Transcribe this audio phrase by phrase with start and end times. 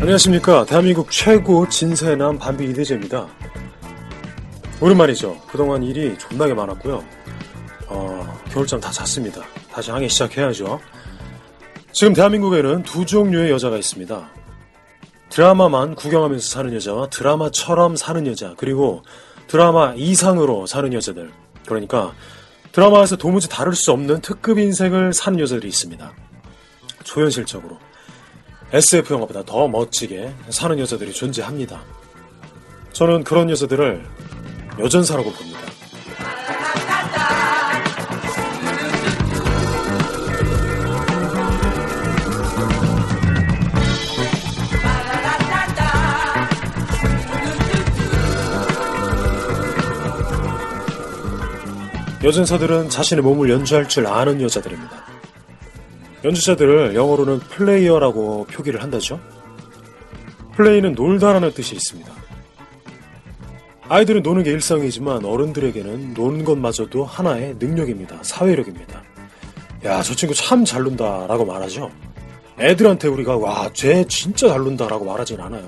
[0.00, 0.64] 안녕하십니까.
[0.64, 3.26] 대한민국 최고 진세남 반비 이대재입니다.
[4.80, 5.36] 오랜만이죠.
[5.48, 7.04] 그동안 일이 존나게 많았고요.
[7.88, 9.42] 어, 겨울잠 다 잤습니다.
[9.72, 10.78] 다시 항해 시작해야죠.
[11.90, 14.30] 지금 대한민국에는 두 종류의 여자가 있습니다.
[15.30, 19.02] 드라마만 구경하면서 사는 여자와 드라마처럼 사는 여자, 그리고
[19.48, 21.32] 드라마 이상으로 사는 여자들.
[21.66, 22.14] 그러니까
[22.70, 26.12] 드라마에서 도무지 다룰 수 없는 특급 인생을 사는 여자들이 있습니다.
[27.02, 27.78] 초현실적으로.
[28.72, 31.82] SF 영화보다 더 멋지게 사는 여자들이 존재합니다.
[32.92, 34.04] 저는 그런 여자들을
[34.78, 35.58] 여전사라고 봅니다.
[52.22, 55.17] 여전사들은 자신의 몸을 연주할 줄 아는 여자들입니다.
[56.24, 59.20] 연주자들을 영어로는 플레이어라고 표기를 한다죠.
[60.56, 62.12] 플레이는 놀다라는 뜻이 있습니다.
[63.88, 68.18] 아이들은 노는 게 일상이지만 어른들에게는 노는 것마저도 하나의 능력입니다.
[68.22, 69.02] 사회력입니다.
[69.84, 71.90] 야, 저 친구 참 잘 논다 라고 말하죠.
[72.58, 75.66] 애들한테 우리가 와, 쟤 진짜 잘 논다 라고 말하진 않아요.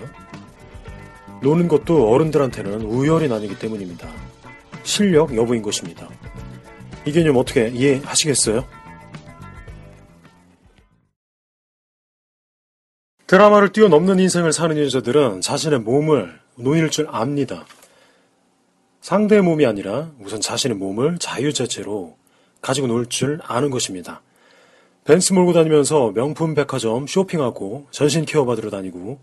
[1.40, 4.08] 노는 것도 어른들한테는 우열이 나뉘기 때문입니다.
[4.82, 6.08] 실력 여부인 것입니다.
[7.06, 8.64] 이 개념 어떻게 이해하시겠어요?
[13.30, 17.64] 드라마를 뛰어넘는 인생을 사는 여자들은 자신의 몸을 노일 줄 압니다.
[19.02, 22.16] 상대의 몸이 아니라 우선 자신의 몸을 자유자재로
[22.60, 24.20] 가지고 놀 줄 아는 것입니다.
[25.04, 29.20] 벤츠 몰고 다니면서 명품 백화점 쇼핑하고 전신 케어 받으러 다니고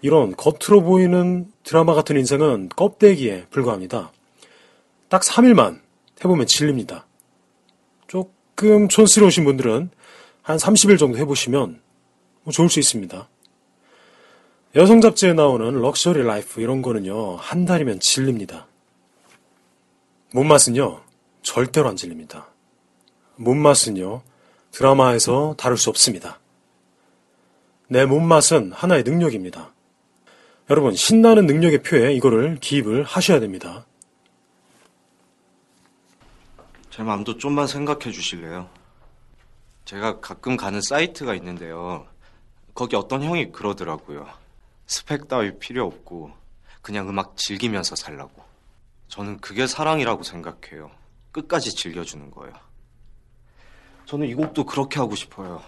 [0.00, 4.12] 이런 겉으로 보이는 드라마 같은 인생은 껍데기에 불과합니다.
[5.10, 5.80] 딱 3일만
[6.20, 7.06] 해보면 질립니다.
[8.06, 9.90] 조금 촌스러우신 분들은
[10.40, 11.82] 한 30일 정도 해보시면
[12.44, 13.28] 뭐 좋을 수 있습니다.
[14.74, 18.66] 여성 잡지에 나오는 luxury life 이런 거는요, 한 달이면 질립니다.
[20.32, 21.02] 몸맛은요,
[21.42, 22.46] 절대로 안 질립니다.
[23.36, 24.22] 몸맛은요,
[24.70, 26.40] 드라마에서 다룰 수 없습니다.
[27.88, 29.74] 내 몸맛은 하나의 능력입니다.
[30.70, 33.84] 여러분, 신나는 능력의 표에 이거를 기입을 하셔야 됩니다.
[36.88, 38.70] 제 마음도 좀만 생각해 주실래요?
[39.84, 42.06] 제가 가끔 가는 사이트가 있는데요.
[42.72, 44.41] 거기 어떤 형이 그러더라고요.
[44.92, 46.32] 스펙 따위 필요 없고
[46.82, 48.44] 그냥 음악 즐기면서 살라고.
[49.08, 50.90] 저는 그게 사랑이라고 생각해요.
[51.32, 52.52] 끝까지 즐겨주는 거예요.
[54.04, 55.62] 저는 이 곡도 그렇게 하고 싶어요.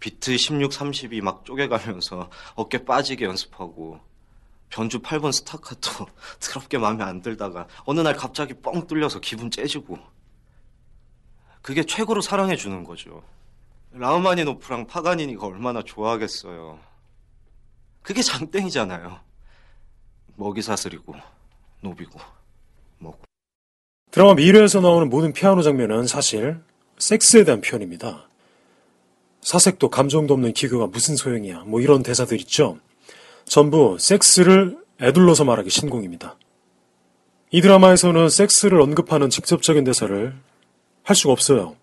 [0.00, 3.98] 비트 16, 32 막 쪼개가면서 어깨 빠지게 연습하고
[4.68, 6.06] 변주 8번 스타카토
[6.40, 9.98] 더럽게 마음에 안 들다가 어느 날 갑자기 뻥 뚫려서 기분 째지고
[11.62, 13.22] 그게 최고로 사랑해 주는 거죠.
[13.92, 16.89] 라우마니노프랑 파가니니가 얼마나 좋아하겠어요.
[18.02, 19.20] 그게 장땡이잖아요.
[20.36, 21.14] 먹이 사슬이고
[21.82, 22.18] 노비고
[22.98, 23.20] 먹고.
[24.10, 26.60] 드라마 미래에서 나오는 모든 피아노 장면은 사실
[26.98, 28.28] 섹스에 대한 표현입니다.
[29.42, 31.60] 사색도 감정도 없는 기교가 무슨 소용이야.
[31.60, 32.78] 뭐 이런 대사들 있죠.
[33.44, 36.36] 전부 섹스를 애둘러서 말하기 신공입니다.
[37.50, 40.34] 이 드라마에서는 섹스를 언급하는 직접적인 대사를
[41.02, 41.76] 할 수가 없어요.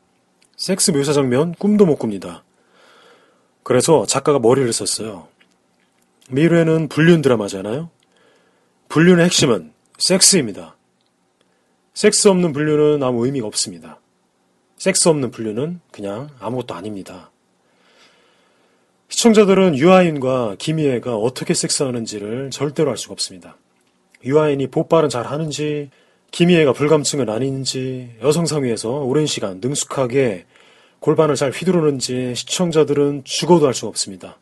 [0.55, 2.43] 섹스 묘사 장면 꿈도 못 꿉니다.
[3.63, 5.27] 그래서 작가가 머리를 썼어요.
[6.29, 7.89] 미래는 불륜 드라마잖아요.
[8.89, 10.75] 불륜의 핵심은 섹스입니다.
[11.93, 13.99] 섹스 없는 불륜은 아무 의미가 없습니다.
[14.77, 17.31] 섹스 없는 불륜은 그냥 아무것도 아닙니다.
[19.09, 23.57] 시청자들은 유아인과 김희애가 어떻게 섹스하는지를 절대로 알 수가 없습니다.
[24.25, 25.89] 유아인이 보빨은 잘 하는지,
[26.31, 30.45] 김희애가 불감증은 아닌지, 여성 상위에서 오랜 시간 능숙하게
[30.99, 34.37] 골반을 잘 휘두르는지 시청자들은 죽어도 알 수가 없습니다.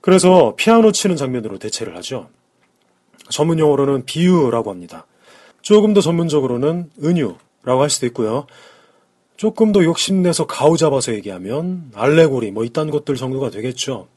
[0.00, 2.30] 그래서 피아노 치는 장면으로 대체를 하죠.
[3.28, 5.06] 전문 용어로는 비유라고 합니다.
[5.62, 8.46] 조금 더 전문적으로는 은유라고 할 수도 있고요.
[9.36, 14.08] 조금 더 욕심내서 가오 잡아서 얘기하면 알레고리 뭐 이딴 것들 정도가 되겠죠.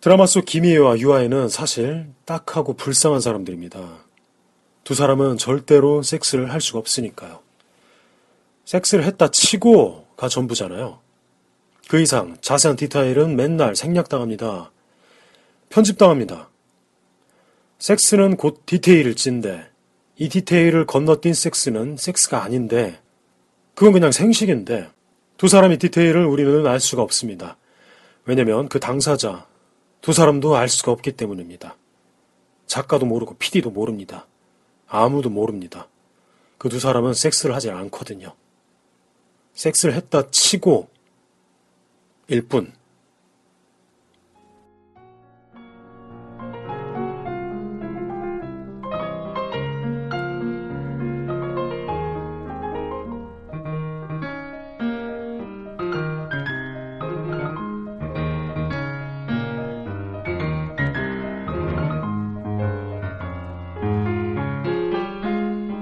[0.00, 4.04] 드라마 속 김희애와 유아애는 사실 딱하고 불쌍한 사람들입니다.
[4.84, 7.40] 두 사람은 절대로 섹스를 할 수가 없으니까요.
[8.66, 11.03] 섹스를 했다 치고가 전부잖아요.
[11.88, 14.70] 그 이상 자세한 디테일은 맨날 생략당합니다.
[15.68, 16.48] 편집당합니다.
[17.78, 19.68] 섹스는 곧 디테일을 찐데
[20.16, 23.00] 이 디테일을 건너뛴 섹스는 섹스가 아닌데
[23.74, 24.88] 그건 그냥 생식인데
[25.36, 27.56] 두 사람의 디테일을 우리는 알 수가 없습니다.
[28.24, 29.46] 왜냐면 그 당사자
[30.00, 31.76] 두 사람도 알 수가 없기 때문입니다.
[32.66, 34.26] 작가도 모르고 PD도 모릅니다.
[34.86, 35.88] 아무도 모릅니다.
[36.58, 38.32] 그 두 사람은 섹스를 하지 않거든요.
[39.52, 40.88] 섹스를 했다 치고
[42.28, 42.72] 일 뿐.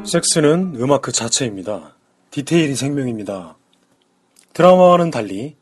[0.05, 1.95] 섹스는 음악 그 자체입니다.
[2.31, 3.57] 디테일이 생명입니다.
[4.53, 5.57] 드라마와는 달리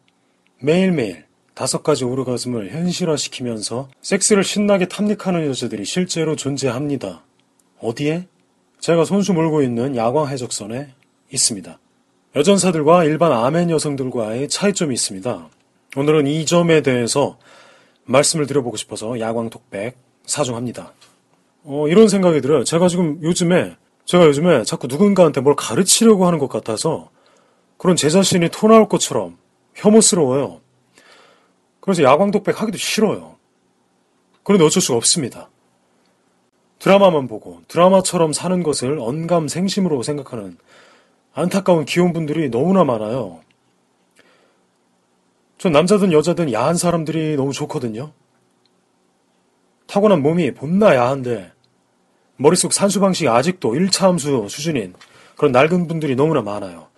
[0.62, 1.24] 매일매일
[1.54, 7.22] 다섯 가지 오르가즘을 현실화시키면서 섹스를 신나게 탐닉하는 여자들이 실제로 존재합니다.
[7.80, 8.26] 어디에?
[8.78, 10.88] 제가 손수 몰고 있는 야광 해적선에
[11.32, 11.78] 있습니다.
[12.36, 15.48] 여전사들과 일반 아멘 여성들과의 차이점이 있습니다.
[15.96, 17.38] 오늘은 이 점에 대해서
[18.04, 19.96] 말씀을 드려보고 싶어서 야광 톡백
[20.26, 20.92] 사중합니다.
[21.64, 22.64] 어, 이런 생각이 들어요.
[22.64, 27.10] 제가 지금 요즘에 제가 요즘에 자꾸 누군가한테 뭘 가르치려고 하는 것 같아서
[27.76, 29.38] 그런 제 자신이 토 나올 것처럼
[29.80, 30.60] 혐오스러워요.
[31.80, 33.36] 그래서 야광독백 하기도 싫어요.
[34.42, 35.48] 그런데 어쩔 수가 없습니다.
[36.78, 40.56] 드라마만 보고 드라마처럼 사는 것을 언감 생심으로 생각하는
[41.32, 43.40] 안타까운 귀여운 분들이 너무나 많아요.
[45.58, 48.12] 전 남자든 여자든 야한 사람들이 너무 좋거든요.
[49.86, 51.52] 타고난 몸이 못나 야한데
[52.36, 54.94] 머릿속 산수 방식이 아직도 1차 함수 수준인
[55.36, 56.88] 그런 낡은 분들이 너무나 많아요.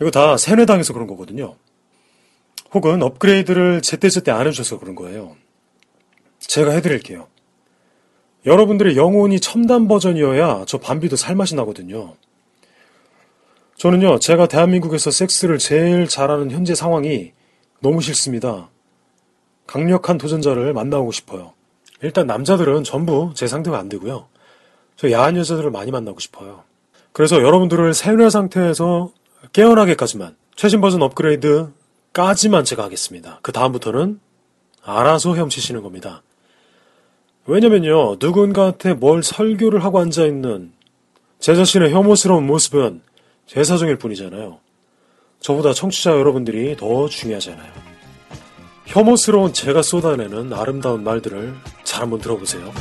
[0.00, 1.56] 이거 다 세뇌당해서 그런 거거든요.
[2.74, 5.36] 혹은 업그레이드를 제때제때 안 해줘서 그런 거예요.
[6.40, 7.28] 제가 해드릴게요.
[8.44, 12.14] 여러분들의 영혼이 첨단 버전이어야 저 밤비도 살맛이 나거든요.
[13.76, 17.32] 저는요, 제가 대한민국에서 섹스를 제일 잘하는 현재 상황이
[17.80, 18.70] 너무 싫습니다.
[19.66, 21.52] 강력한 도전자를 만나고 싶어요.
[22.02, 24.28] 일단 남자들은 전부 제 상대가 안 되고요.
[24.96, 26.62] 저 야한 여자들을 많이 만나고 싶어요.
[27.12, 29.10] 그래서 여러분들을 세뇌 상태에서
[29.52, 31.70] 깨어나게까지만 최신 버전 업그레이드
[32.16, 33.40] 까지만 제가 하겠습니다.
[33.42, 34.20] 그 다음부터는
[34.82, 36.22] 알아서 헤엄치시는 겁니다.
[37.44, 40.72] 왜냐면요, 누군가한테 뭘 설교를 하고 앉아있는
[41.40, 43.02] 제 자신의 혐오스러운 모습은
[43.46, 44.60] 제 사정일 뿐이잖아요.
[45.40, 47.70] 저보다 청취자 여러분들이 더 중요하잖아요.
[48.86, 51.54] 혐오스러운 제가 쏟아내는 아름다운 말들을
[51.84, 52.72] 잘 한번 들어보세요.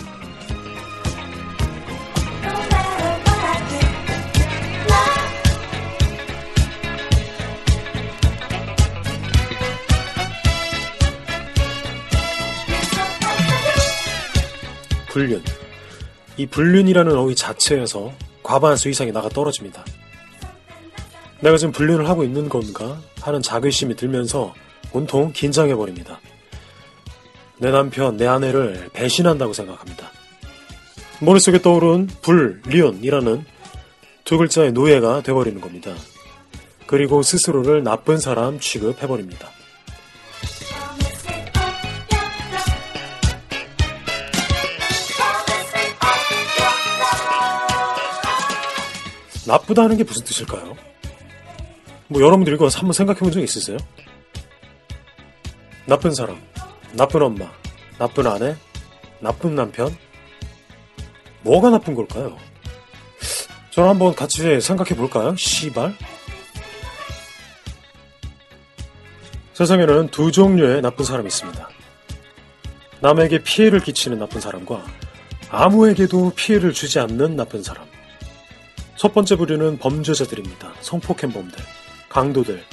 [15.16, 15.42] 불륜.
[16.36, 18.12] 이 불륜이라는 어휘 자체에서
[18.44, 19.86] 과반수 이상이 나가 떨어집니다.
[21.40, 24.54] 내가 지금 불륜을 하고 있는 건가 하는 자괴심이 들면서
[24.92, 26.20] 온통 긴장해버립니다.
[27.60, 30.12] 내 남편, 내 아내를 배신한다고 생각합니다.
[31.22, 33.46] 머릿속에 떠오른 불륜이라는
[34.26, 35.96] 두 글자의 노예가 돼버리는 겁니다.
[36.88, 39.55] 그리고 스스로를 나쁜 사람 취급해버립니다.
[49.46, 50.76] 나쁘다는 게 무슨 뜻일까요?
[52.08, 53.78] 뭐 여러분들 이거 한번 생각해 본 적 있으세요?
[55.86, 56.42] 나쁜 사람,
[56.94, 57.52] 나쁜 엄마,
[58.00, 58.56] 나쁜 아내,
[59.20, 59.96] 나쁜 남편?
[61.42, 62.38] 뭐가 나쁜 걸까요?
[63.70, 65.36] 저는 한번 같이 생각해 볼까요?
[65.36, 65.96] 시발?
[69.54, 71.70] 세상에는 두 종류의 나쁜 사람이 있습니다.
[73.02, 74.84] 남에게 피해를 끼치는 나쁜 사람과
[75.50, 77.86] 아무에게도 피해를 주지 않는 나쁜 사람.
[78.98, 80.74] 첫 번째 부류는 범죄자들입니다.
[80.82, 81.58] 성폭행범들,
[82.10, 82.64] 강도들,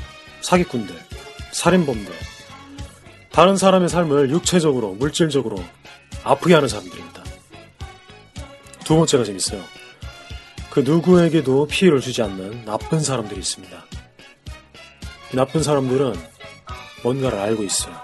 [0.40, 0.96] 사기꾼들,
[1.52, 2.12] 살인범들.
[3.30, 5.62] 다른 사람의 삶을 육체적으로, 물질적으로
[6.22, 7.24] 아프게 하는 사람들입니다.
[8.84, 9.62] 두 번째가 재밌어요.
[10.70, 13.84] 그 누구에게도 피해를 주지 않는 나쁜 사람들이 있습니다.
[15.32, 16.14] 이 나쁜 사람들은
[17.02, 17.94] 뭔가를 알고 있어요.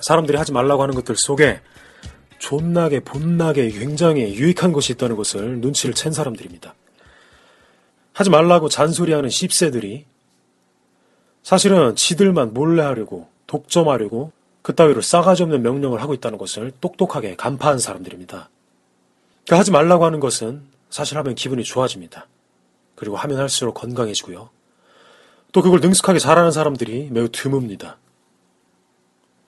[0.00, 1.60] 사람들이 하지 말라고 하는 것들 속에
[2.38, 6.74] 존나게 본나게 굉장히 유익한 것이 있다는 것을 눈치를 챈 사람들입니다.
[8.12, 10.06] 하지 말라고 잔소리하는 씹새들이
[11.42, 18.48] 사실은 지들만 몰래 하려고 독점하려고 그따위로 싸가지 없는 명령을 하고 있다는 것을 똑똑하게 간파한 사람들입니다.
[19.46, 22.26] 그 하지 말라고 하는 것은 사실 하면 기분이 좋아집니다.
[22.94, 24.48] 그리고 하면 할수록 건강해지고요.
[25.52, 27.96] 또 그걸 능숙하게 잘하는 사람들이 매우 드뭅니다.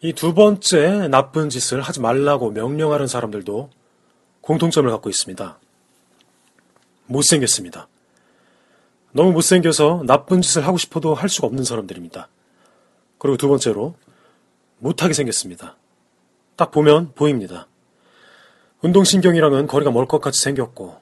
[0.07, 3.71] 이 두 번째 나쁜 짓을 하지 말라고 명령하는 사람들도
[4.41, 5.59] 공통점을 갖고 있습니다.
[7.07, 7.89] 못생겼습니다.
[9.11, 12.29] 너무 못생겨서 나쁜 짓을 하고 싶어도 할 수가 없는 사람들입니다.
[13.19, 13.97] 그리고 두 번째로
[14.79, 15.75] 못하게 생겼습니다.
[16.55, 17.67] 딱 보면 보입니다.
[18.83, 21.01] 운동신경이랑은 거리가 멀 것 같이 생겼고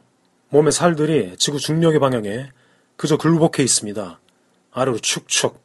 [0.48, 2.50] 몸의 살들이 지구 중력의 방향에
[2.96, 4.18] 그저 굴복해 있습니다.
[4.72, 5.60] 아래로 축축.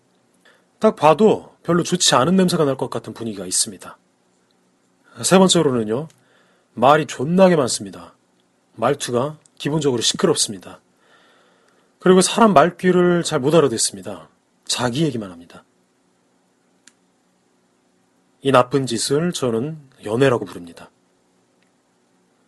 [0.80, 3.98] 딱 봐도 별로 좋지 않은 냄새가 날 것 같은 분위기가 있습니다.
[5.24, 6.08] 세 번째로는요,
[6.74, 8.16] 말이 존나게 많습니다.
[8.76, 10.80] 말투가 기본적으로 시끄럽습니다.
[12.00, 14.30] 그리고 사람 말귀를 잘 못 알아듣습니다.
[14.66, 15.64] 자기 얘기만 합니다.
[18.42, 20.90] 이 나쁜 짓을 저는 연애라고 부릅니다.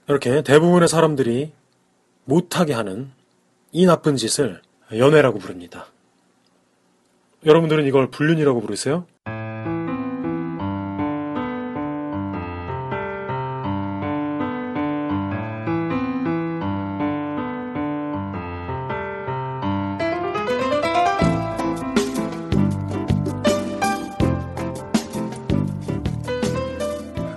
[0.07, 1.51] 이렇게 대부분의 사람들이
[2.23, 3.11] 못하게 하는
[3.73, 4.61] 이 나쁜 짓을
[4.93, 5.87] 연애라고 부릅니다.
[7.43, 9.05] 여러분들은 이걸 불륜이라고 부르세요?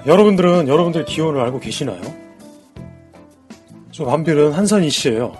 [0.07, 2.03] 여러분들은 여러분들 기원을 알고 계시나요?
[3.91, 5.33] 저 밤필은 한산이 씨예요.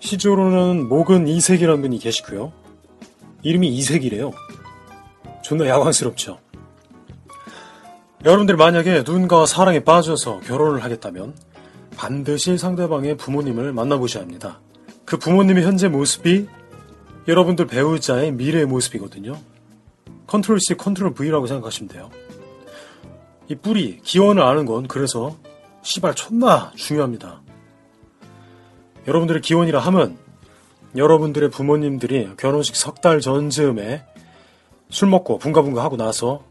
[0.00, 2.61] 시조로는 목은 이색이라는 분이 계시고요.
[3.42, 4.32] 이름이 이색이래요.
[5.42, 6.38] 존나 야광스럽죠.
[8.24, 11.34] 여러분들이 만약에 누군가와 사랑에 빠져서 결혼을 하겠다면
[11.96, 14.60] 반드시 상대방의 부모님을 만나보셔야 합니다.
[15.04, 16.46] 그 부모님의 현재 모습이
[17.26, 19.38] 여러분들 배우자의 미래의 모습이거든요.
[20.26, 22.10] Control C, Control V라고 생각하시면 돼요.
[23.48, 25.36] 이 뿌리, 기원을 아는 건 그래서
[25.82, 27.42] 시발 존나 중요합니다.
[29.06, 30.16] 여러분들의 기원이라 함은
[30.96, 34.04] 여러분들의 부모님들이 결혼식 석 달 전 즈음에
[34.90, 36.44] 술 먹고 붕가붕가 하고 나서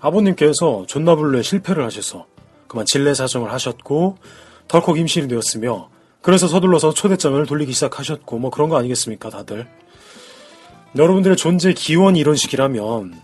[0.00, 2.26] 아버님께서 존나불루에 실패를 하셔서
[2.68, 4.16] 그만 질내 사정을 하셨고
[4.68, 5.88] 덜컥 임신이 되었으며
[6.22, 9.66] 그래서 서둘러서 초대장을 돌리기 시작하셨고 뭐 그런 거 아니겠습니까 다들?
[10.96, 13.14] 여러분들의 존재 기원이 이런 식이라면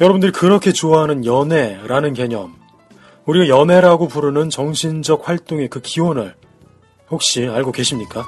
[0.00, 2.54] 여러분들이 그렇게 좋아하는 연애라는 개념
[3.26, 6.34] 우리가 연애라고 부르는 정신적 활동의 그 기원을
[7.12, 8.26] 혹시 알고 계십니까?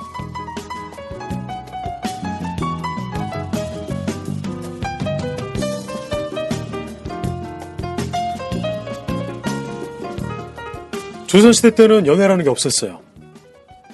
[11.27, 13.01] 조선시대 때는 연애라는 게 없었어요.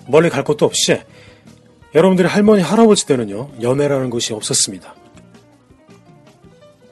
[0.09, 1.01] 멀리 갈 것도 없이
[1.95, 4.97] 여러분들이 할머니, 할아버지 때는요, 연애라는 것이 없었습니다.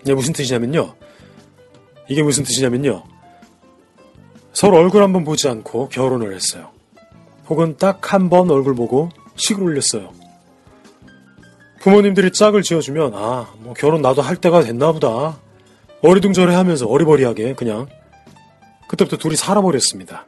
[0.02, 0.94] 이게 무슨 뜻이냐면요.
[2.08, 3.02] 이게 무슨 뜻이냐면요.
[4.52, 6.77] 서로 얼굴 한번 보지 않고 결혼을 했어요.
[7.48, 10.12] 혹은 딱 한 번 얼굴 보고 식을 올렸어요.
[11.80, 15.38] 부모님들이 짝을 지어주면, 아, 뭐 결혼 나도 할 때가 됐나 보다.
[16.02, 17.86] 어리둥절해 하면서 어리버리하게 그냥
[18.88, 20.26] 그때부터 둘이 살아버렸습니다.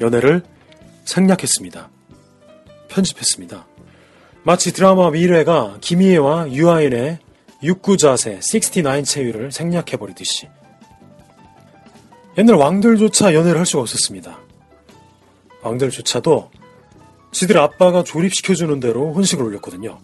[0.00, 0.42] 연애를
[1.04, 1.90] 생략했습니다.
[2.88, 3.66] 편집했습니다.
[4.42, 7.18] 마치 드라마 미래가 김희애와 유아인의
[7.62, 10.48] 육구자세 69 체위를 생략해버리듯이
[12.36, 14.38] 옛날 왕들조차 연애를 할 수가 없었습니다.
[15.64, 16.50] 왕들조차도
[17.32, 19.98] 지들 아빠가 조립시켜주는 대로 혼식을 올렸거든요.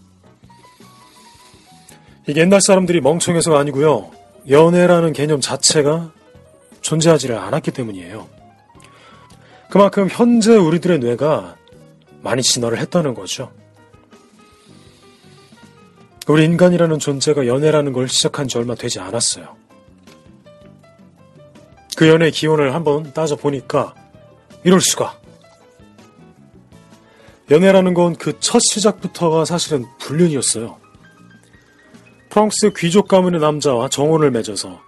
[2.26, 4.11] 이게 옛날 사람들이 멍청해서가 아니고요.
[4.49, 6.12] 연애라는 개념 자체가
[6.81, 8.29] 존재하지를 않았기 때문이에요.
[9.69, 11.57] 그만큼 현재 우리들의 뇌가
[12.23, 13.52] 많이 진화를 했다는 거죠.
[16.26, 19.57] 우리 인간이라는 존재가 연애라는 걸 시작한 지 얼마 되지 않았어요.
[21.97, 23.95] 그 연애의 기원을 한번 따져보니까
[24.64, 25.19] 이럴 수가.
[27.50, 30.76] 연애라는 건 그 첫 시작부터가 사실은 불륜이었어요.
[32.28, 34.80] 프랑스 귀족 가문의 남자와 정혼을 맺어서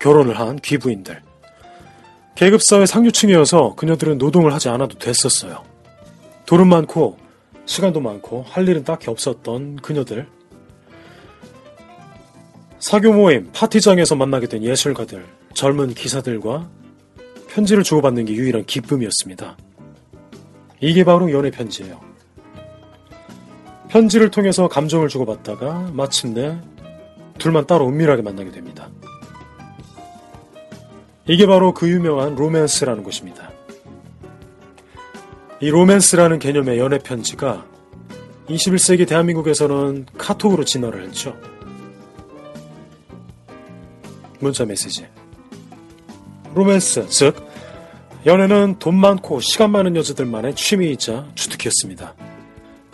[0.00, 1.22] 결혼을 한 귀부인들.
[2.34, 5.62] 계급사회 상류층이어서 그녀들은 노동을 하지 않아도 됐었어요.
[6.46, 7.18] 돈은 많고
[7.66, 10.26] 시간도 많고 할 일은 딱히 없었던 그녀들.
[12.80, 16.68] 사교 모임, 파티장에서 만나게 된 예술가들, 젊은 기사들과
[17.48, 19.56] 편지를 주고받는 게 유일한 기쁨이었습니다.
[20.80, 22.07] 이게 바로 연애 편지예요.
[23.88, 26.58] 편지를 통해서 감정을 주고받다가 마침내
[27.38, 28.88] 둘만 따로 은밀하게 만나게 됩니다.
[31.26, 33.50] 이게 바로 그 유명한 로맨스라는 것입니다.
[35.60, 37.66] 이 로맨스라는 개념의 연애 편지가
[38.48, 41.36] 21세기 대한민국에서는 카톡으로 진화를 했죠.
[44.40, 45.06] 문자 메시지.
[46.54, 47.36] 로맨스, 즉,
[48.24, 52.14] 연애는 돈 많고 시간 많은 여자들만의 취미이자 주특기였습니다.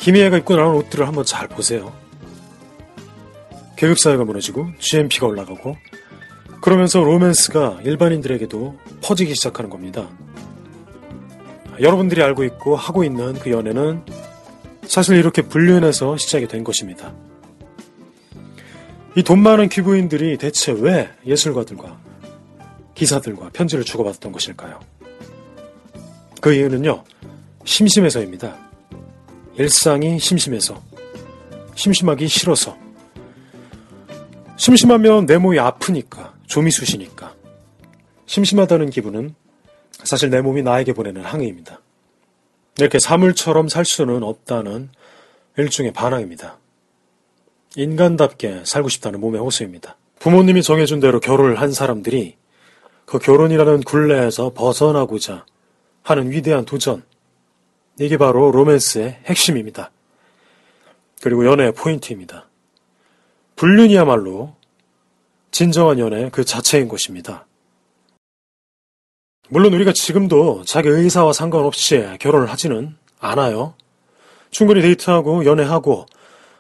[0.05, 1.91] 김희애가 입고 나온 옷들을 한번 잘 보세요.
[3.77, 5.79] 계급사회가 무너지고 GMP가 올라가고
[6.61, 10.11] 그러면서 로맨스가 일반인들에게도 퍼지기 시작하는 겁니다.
[11.81, 14.05] 여러분들이 알고 있고 하고 있는 그 연애는
[14.83, 17.15] 사실 이렇게 불륜에서 시작이 된 것입니다.
[19.17, 21.99] 이 돈 많은 기부인들이 대체 왜 예술가들과
[22.95, 24.81] 기사들과 편지를 주고받았던 것일까요?
[26.43, 27.05] 그 이유는요,
[27.65, 28.74] 심심해서입니다.
[29.57, 30.83] 일상이 심심해서,
[31.75, 32.77] 심심하기 싫어서,
[34.57, 37.35] 심심하면 내 몸이 아프니까, 좀이 쑤시니까,
[38.27, 39.35] 심심하다는 기분은
[40.05, 41.81] 사실 내 몸이 나에게 보내는 항의입니다.
[42.79, 44.91] 이렇게 사물처럼 살 수는 없다는
[45.57, 46.59] 일종의 반항입니다.
[47.77, 49.97] 인간답게 살고 싶다는 몸의 호소입니다.
[50.19, 52.37] 부모님이 정해준 대로 결혼을 한 사람들이
[53.05, 55.45] 그 결혼이라는 굴레에서 벗어나고자
[56.03, 57.03] 하는 위대한 도전.
[57.99, 59.91] 이게 바로 로맨스의 핵심입니다.
[61.23, 62.49] 그리고 연애의 포인트입니다.
[63.57, 64.55] 불륜이야말로
[65.51, 67.47] 진정한 연애 그 자체인 것입니다.
[69.49, 73.75] 물론 우리가 지금도 자기 의사와 상관없이 결혼을 하지는 않아요.
[74.51, 76.07] 충분히 데이트하고 연애하고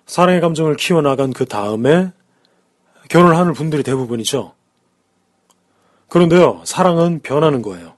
[0.06, 2.12] 사랑의 감정을 키워나간 그 다음에
[3.08, 4.54] 결혼을 하는 분들이 대부분이죠.
[6.08, 7.94] 그런데요, 사랑은 변하는 거예요.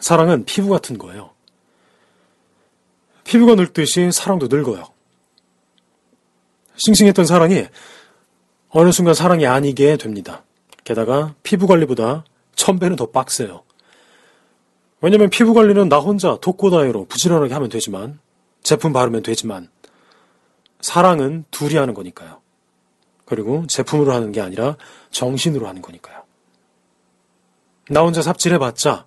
[0.00, 1.35] 사랑은 피부 같은 거예요.
[3.26, 4.84] 피부가 늙듯이 사랑도 늙어요.
[6.76, 7.66] 싱싱했던 사랑이
[8.70, 10.44] 어느 순간 사랑이 아니게 됩니다.
[10.84, 13.64] 게다가 피부 관리보다 천 배는 더 빡세요.
[15.00, 18.18] 왜냐면 피부 관리는 나 혼자 독고다이로 부지런하게 하면 되지만,
[18.62, 19.68] 제품 바르면 되지만,
[20.80, 22.40] 사랑은 둘이 하는 거니까요.
[23.24, 24.76] 그리고 제품으로 하는 게 아니라
[25.10, 26.22] 정신으로 하는 거니까요.
[27.90, 29.06] 나 혼자 삽질해봤자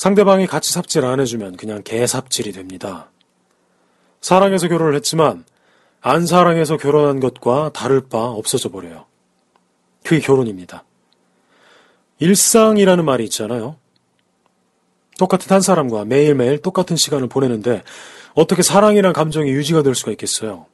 [0.00, 3.10] 상대방이 같이 삽질 안 해주면 그냥 개삽질이 됩니다.
[4.22, 5.44] 사랑해서 결혼을 했지만
[6.00, 9.04] 안 사랑해서 결혼한 것과 다를 바 없어져 버려요.
[10.02, 10.84] 그게 결혼입니다.
[12.18, 13.76] 일상이라는 말이 있잖아요.
[15.18, 17.82] 똑같은 한 사람과 매일매일 똑같은 시간을 보내는데
[18.32, 20.64] 어떻게 사랑이란 감정이 유지가 될 수가 있겠어요?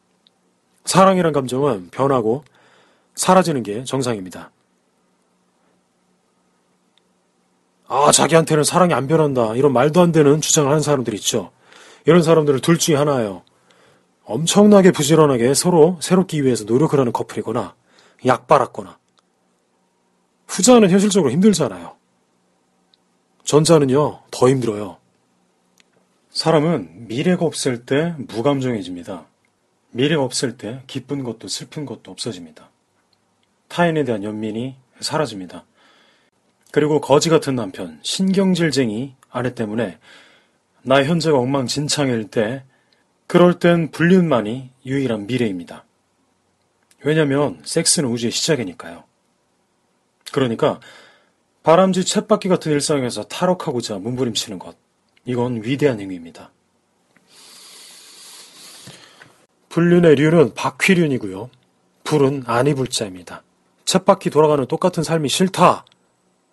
[0.85, 2.45] 사랑이란 감정은 변하고
[3.17, 4.53] 사라지는 게 정상입니다.
[7.89, 9.55] 아, 자기한테는 사랑이 안 변한다.
[9.55, 11.51] 이런 말도 안 되는 주장을 하는 사람들 있죠.
[12.05, 13.43] 이런 사람들은 둘 중에 하나예요.
[14.25, 17.75] 엄청나게 부지런하게 서로 새롭기 위해서 노력을 하는 커플이거나
[18.27, 18.99] 약 빨았거나
[20.49, 21.95] 후자는 현실적으로 힘들잖아요.
[23.45, 24.97] 전자는요, 더 힘들어요.
[26.31, 29.27] 사람은 미래가 없을 때 무감정해집니다.
[29.93, 32.69] 미래가 없을 때 기쁜 것도 슬픈 것도 없어집니다.
[33.69, 35.65] 타인에 대한 연민이 사라집니다.
[36.77, 39.99] 그리고 거지 같은 남편, 신경질쟁이 아내 때문에
[40.83, 42.65] 나의 현재가 엉망진창일 때
[43.27, 45.87] 그럴 땐 불륜만이 유일한 미래입니다.
[47.03, 49.05] 왜냐면 섹스는 우주의 시작이니까요.
[50.33, 50.79] 그러니까
[51.63, 54.77] 바람쥐 쳇바퀴 같은 일상에서 탈옥하고자 몸부림치는 것.
[55.25, 56.53] 이건 위대한 행위입니다.
[59.71, 61.49] 불륜의 륜은 바퀴륜이고요.
[62.05, 63.45] 불은 아니불자입니다.
[63.87, 65.87] 쳇바퀴 돌아가는 똑같은 삶이 싫다.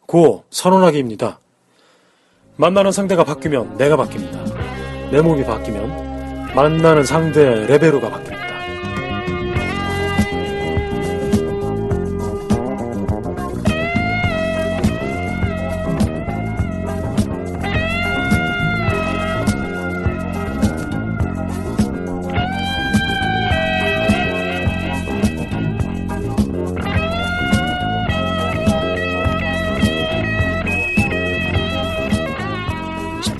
[0.06, 1.39] 고 선언하기입니다.
[2.56, 5.12] 만나는 상대가 바뀌면 내가 바뀝니다.
[5.12, 8.53] 내 몸이 바뀌면 만나는 상대 레베루가 바뀝니다.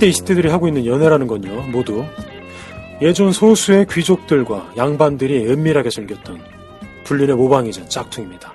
[0.04, 2.04] 10대, 20대들이 하고 있는 연애라는 건요, 모두
[3.00, 6.40] 예전 소수의 귀족들과 양반들이 은밀하게 즐겼던
[7.04, 8.52] 불륜의 모방이자 짝퉁입니다.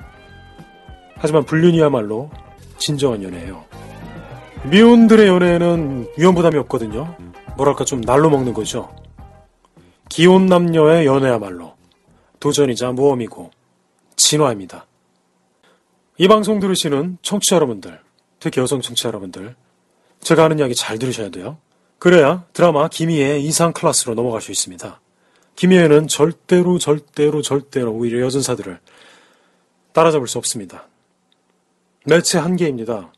[1.16, 2.30] 하지만 불륜이야말로
[2.78, 3.66] 진정한 연애예요.
[4.70, 7.16] 미혼들의 연애에는 위험 부담이 없거든요.
[7.58, 8.90] 뭐랄까 좀 날로 먹는 거죠.
[10.10, 11.74] 기혼 남녀의 연애야말로
[12.40, 13.52] 도전이자 모험이고
[14.16, 14.86] 진화입니다.
[16.18, 18.00] 이 방송 들으시는 청취자 여러분들,
[18.40, 19.56] 특히 여성 청취자 여러분들,
[20.22, 21.58] 제가 하는 이야기 잘 들으셔야 돼요.
[21.98, 25.00] 그래야 드라마 김희애 이상 클래스로 넘어갈 수 있습니다.
[25.56, 28.80] 김희애는 절대로 절대로 절대로 오히려 여전사들을
[29.92, 30.88] 따라잡을 수 없습니다.
[32.06, 33.12] 매체 한계입니다.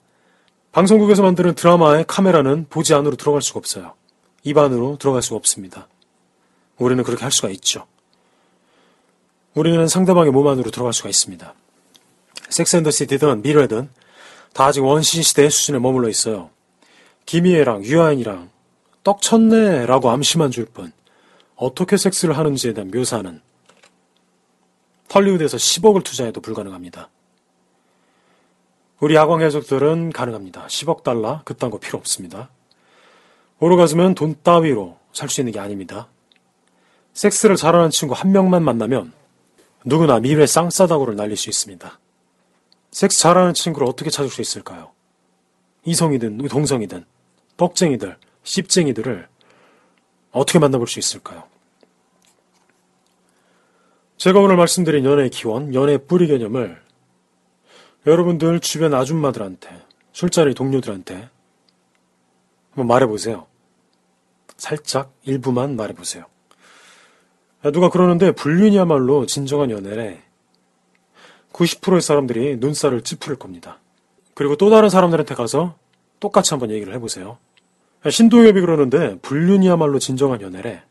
[0.72, 3.94] 방송국에서 만드는 드라마의 카메라는 보지 안으로 들어갈 수가 없어요.
[4.44, 5.88] 입 안으로 들어갈 수가 없습니다.
[6.78, 7.86] 우리는 그렇게 할 수가 있죠.
[9.54, 11.54] 우리는 상대방의 몸 안으로 들어갈 수가 있습니다.
[12.50, 13.90] 섹스앤더시티든 미래든
[14.54, 16.50] 다 아직 원신 시대의 수준에 머물러 있어요.
[17.26, 18.50] 김희애랑 유아인이랑
[19.04, 20.92] 떡 쳤네 라고 암시만 줄 뿐
[21.56, 23.40] 어떻게 섹스를 하는지에 대한 묘사는
[25.14, 27.10] 헐리우드에서 10억을 투자해도 불가능합니다.
[29.00, 30.68] 우리 야광 해적들은 가능합니다.
[30.68, 32.50] 10억 달러 그딴 거 필요 없습니다.
[33.60, 36.08] 오르가즘은 돈 따위로 살 수 있는 게 아닙니다.
[37.14, 39.12] 섹스를 잘하는 친구 한 명만 만나면
[39.84, 42.00] 누구나 미래 쌍싸다구를 날릴 수 있습니다.
[42.92, 44.92] 섹스 잘하는 친구를 어떻게 찾을 수 있을까요?
[45.86, 47.06] 이성이든 동성이든
[47.58, 49.28] 뻑쟁이들, 씹쟁이들을
[50.32, 51.44] 어떻게 만나볼 수 있을까요?
[54.18, 56.82] 제가 오늘 말씀드린 연애의 기원, 연애의 뿌리 개념을
[58.06, 59.82] 여러분들 주변 아줌마들한테,
[60.14, 61.30] 술자리 동료들한테
[62.70, 63.48] 한번 말해보세요.
[64.58, 66.26] 살짝 일부만 말해보세요.
[67.74, 70.24] 누가 그러는데 불륜이야말로 진정한 연애래.
[71.54, 73.81] 90%의 사람들이 눈살을 찌푸릴 겁니다.
[74.42, 75.76] 그리고 또 다른 사람들한테 가서
[76.20, 77.38] 똑같이 한번 얘기를 해보세요.
[78.10, 80.82] 신동엽이 그러는데 불륜이야말로 진정한 연애래.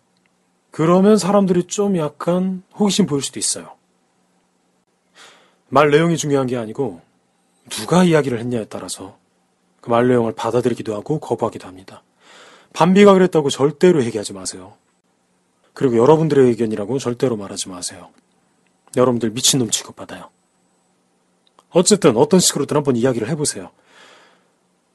[0.70, 3.72] 그러면 사람들이 좀 약간 호기심 보일 수도 있어요.
[5.68, 7.00] 말 내용이 중요한 게 아니고
[7.68, 9.18] 누가 이야기를 했냐에 따라서
[9.80, 12.04] 그 말 내용을 받아들이기도 하고 거부하기도 합니다.
[12.72, 14.74] 반비가 그랬다고 절대로 얘기하지 마세요.
[15.74, 18.10] 그리고 여러분들의 의견이라고 절대로 말하지 마세요.
[18.96, 20.28] 여러분들 미친놈 취급받아요.
[21.70, 23.70] 어쨌든 어떤 식으로든 한번 이야기를 해보세요.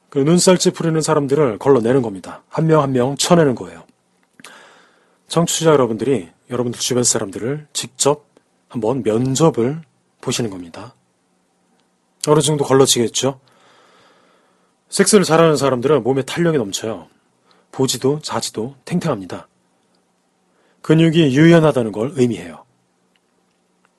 [0.08, 2.42] 그 눈살 찌푸리는 사람들을 걸러내는 겁니다.
[2.48, 3.84] 한명 한 명 쳐내는 거예요.
[5.28, 8.26] 청취자 여러분들이 여러분들 주변 사람들을 직접
[8.68, 9.82] 한번 면접을
[10.20, 10.94] 보시는 겁니다.
[12.28, 13.40] 어느 정도 걸러지겠죠?
[14.88, 17.08] 섹스를 잘하는 사람들은 몸에 탄력이 넘쳐요.
[17.72, 19.48] 보지도 자지도 탱탱합니다.
[20.82, 22.64] 근육이 유연하다는 걸 의미해요.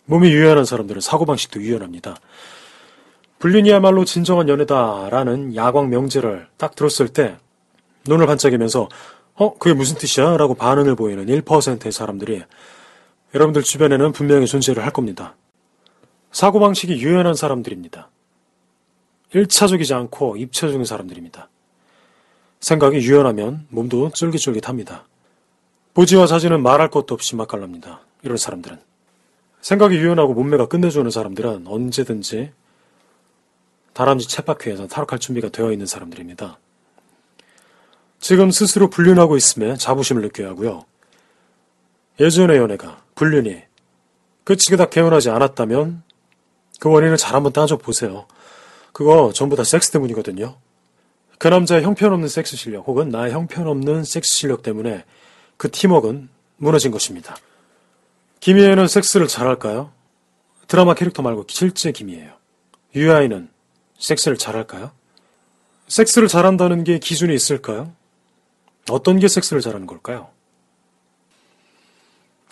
[0.06, 2.16] 몸이 유연한 사람들은 사고방식도 유연합니다.
[3.40, 7.38] 불륜이야말로 진정한 연애다라는 야광 명제를 딱 들었을 때
[8.08, 8.90] 눈을 반짝이면서
[9.36, 9.54] 어?
[9.58, 10.38] 그게 무슨 뜻이야?
[10.38, 12.44] 라고 반응을 보이는 1%의 사람들이
[13.36, 15.36] 여러분들 주변에는 분명히 존재를 할 겁니다.
[16.32, 18.10] 사고방식이 유연한 사람들입니다.
[19.34, 21.50] 1차적이지 않고 입체적인 사람들입니다.
[22.60, 25.06] 생각이 유연하면 몸도 쫄깃쫄깃합니다.
[25.94, 28.02] 보지와 자지는 말할 것도 없이 맛깔납니다.
[28.24, 28.80] 이런 사람들은.
[29.62, 32.52] 생각이 유연하고 몸매가 끝내주는 사람들은 언제든지
[33.98, 36.60] 다람쥐 챗바퀴에서 탈옥할 준비가 되어 있는 사람들입니다.
[38.20, 40.86] 지금 스스로 불륜하고 있음에 자부심을 느껴야 하고요.
[42.20, 43.64] 예전의 연애가, 불륜이
[44.44, 46.04] 끝이 그닥 개운하지 않았다면
[46.80, 48.28] 그 원인을 잘 한번 따져보세요.
[48.94, 50.60] 그거 전부 다 섹스 때문이거든요.
[51.40, 55.06] 그 남자의 형편없는 섹스 실력 혹은 나의 형편없는 섹스 실력 때문에
[55.58, 57.36] 그 팀워크는 무너진 것입니다.
[58.42, 59.92] 김희애는 섹스를 잘할까요?
[60.68, 62.34] 드라마 캐릭터 말고 실제 김희애예요.
[62.96, 63.57] 유아이는
[63.98, 64.92] 섹스를 잘할까요?
[65.88, 67.94] 섹스를 잘한다는 게 기준이 있을까요?
[68.90, 70.30] 어떤 게 섹스를 잘하는 걸까요?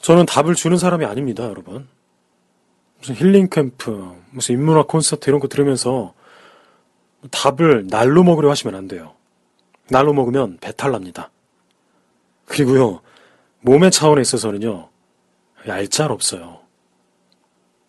[0.01, 1.87] 저는 답을 주는 사람이 아닙니다, 여러분.
[2.99, 6.13] 무슨 힐링 캠프, 무슨 인문학 콘서트 이런 거 들으면서
[7.31, 9.15] 답을 날로 먹으려 하시면 안 돼요.
[9.89, 11.31] 날로 먹으면 배탈 납니다.
[12.45, 13.01] 그리고요,
[13.61, 14.89] 몸의 차원에 있어서는요,
[15.67, 16.59] 얄짤 없어요.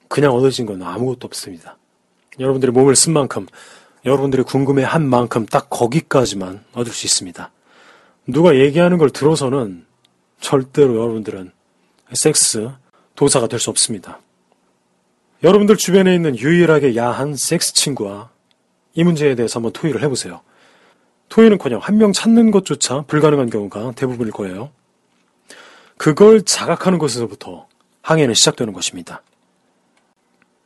[0.09, 1.77] 그냥 얻어진 건 아무것도 없습니다.
[2.38, 3.46] 여러분들이 몸을 쓴 만큼,
[4.05, 7.51] 여러분들이 궁금해 한 만큼 딱 거기까지만 얻을 수 있습니다.
[8.29, 9.85] 누가 얘기하는 걸 들어서는
[10.40, 11.53] 절대로 여러분들은
[12.12, 12.70] 섹스
[13.14, 14.20] 도사가 될 수 없습니다.
[15.42, 18.31] 여러분들 주변에 있는 유일하게 야한 섹스 친구와
[18.94, 20.40] 이 문제에 대해서 한번 토의를 해보세요.
[21.29, 24.70] 토의는커녕 한 명 찾는 것조차 불가능한 경우가 대부분일 거예요.
[25.96, 27.66] 그걸 자각하는 것에서부터
[28.03, 29.22] 항해는 시작되는 것입니다.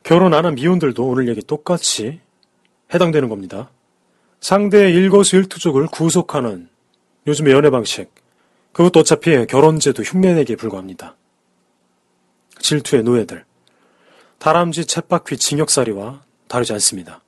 [0.03, 2.19] 결혼 안 한 미혼들도 오늘 얘기 똑같이
[2.93, 3.69] 해당되는 겁니다.
[4.39, 6.67] 상대의 일거수일투족을 구속하는
[7.27, 8.09] 요즘의 연애 방식,
[8.73, 11.15] 그것도 어차피 결혼제도 흉내내기에 불과합니다.
[12.59, 13.45] 질투의 노예들,
[14.39, 17.21] 다람쥐 챗바퀴 징역살이와 다르지 않습니다.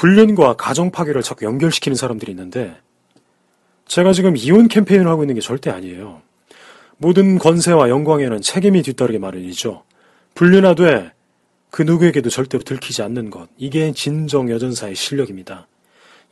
[0.00, 2.74] 불륜과 가정 파괴를 자꾸 연결시키는 사람들이 있는데
[3.86, 6.22] 제가 지금 이혼 캠페인을 하고 있는 게 절대 아니에요.
[6.96, 9.84] 모든 권세와 영광에는 책임이 뒤따르게 마련이죠.
[10.34, 11.12] 불륜하되
[11.68, 13.50] 그 누구에게도 절대로 들키지 않는 것.
[13.58, 15.68] 이게 진정 여전사의 실력입니다.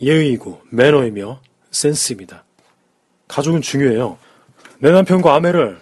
[0.00, 2.44] 예의이고 매너이며 센스입니다.
[3.28, 4.16] 가족은 중요해요.
[4.78, 5.78] 내 남편과 아내를,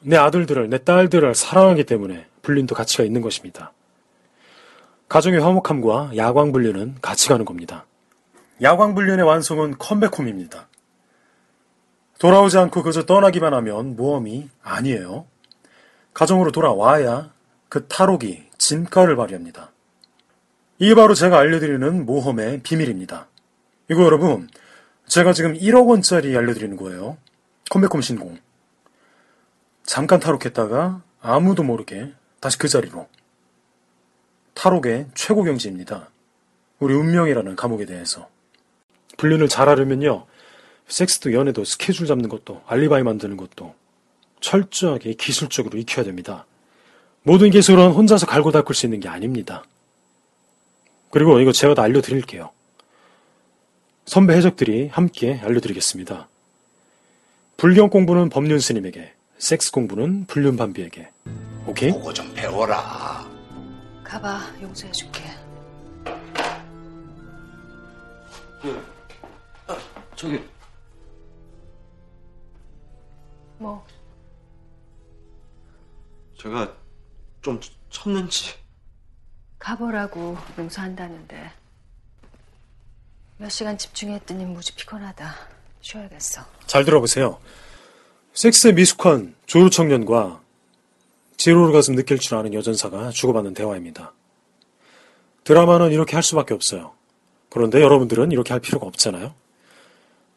[0.00, 3.74] 내 아들들을, 내 딸들을 사랑하기 때문에 불륜도 가치가 있는 것입니다.
[5.14, 7.86] 가정의 화목함과 야광 불륜은 같이 가는 겁니다.
[8.60, 10.66] 야광 불륜의 완성은 컴백홈입니다.
[12.18, 15.26] 돌아오지 않고 그저 떠나기만 하면 모험이 아니에요.
[16.14, 17.30] 가정으로 돌아와야
[17.68, 19.70] 그 탈옥이 진가를 발휘합니다.
[20.80, 23.28] 이게 바로 제가 알려드리는 모험의 비밀입니다.
[23.92, 24.48] 이거 여러분,
[25.06, 27.18] 제가 지금 1억 원짜리 알려드리는 거예요.
[27.70, 28.36] 컴백홈 신공.
[29.84, 33.06] 잠깐 탈옥했다가 아무도 모르게 다시 그 자리로.
[34.54, 36.10] 탈옥의 최고 경지입니다.
[36.78, 38.28] 우리 운명이라는 감옥에 대해서.
[39.16, 40.26] 불륜을 잘하려면요.
[40.88, 43.74] 섹스도 연애도 스케줄 잡는 것도 알리바이 만드는 것도
[44.40, 46.46] 철저하게 기술적으로 익혀야 됩니다.
[47.22, 49.64] 모든 기술은 혼자서 갈고 닦을 수 있는 게 아닙니다.
[51.10, 52.50] 그리고 이거 제가 다 알려드릴게요.
[54.04, 56.28] 선배 해적들이 함께 알려드리겠습니다.
[57.56, 61.08] 불경 공부는 법륜 스님에게, 섹스 공부는 불륜 반비에게.
[61.66, 61.90] 오케이?
[61.92, 63.33] 보고 좀 배워라.
[64.14, 65.24] 가봐, 용서해줄게.
[70.14, 70.48] 저기
[73.58, 73.84] 뭐,
[76.40, 76.72] 제가
[77.42, 78.54] 좀 쳤는지
[79.58, 81.50] 가보라고 용서한다는데.
[83.38, 85.34] 몇 시간 집중했더니 무지 피곤하다.
[85.80, 86.46] 쉬어야겠어.
[86.66, 87.40] 잘 들어보세요.
[88.32, 90.43] 섹스에 미숙한 조루 청년과
[91.36, 94.12] 지로를 가슴 느낄 줄 아는 여전사가 주고받는 대화입니다.
[95.44, 96.92] 드라마는 이렇게 할 수밖에 없어요.
[97.50, 99.34] 그런데 여러분들은 이렇게 할 필요가 없잖아요.